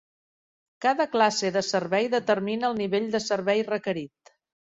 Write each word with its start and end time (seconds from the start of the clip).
Cada 0.85 1.05
classe 1.15 1.51
de 1.57 1.63
servei 1.67 2.07
determina 2.15 2.67
el 2.71 2.81
nivell 2.81 3.07
de 3.19 3.23
servei 3.27 3.63
requerit. 3.71 4.35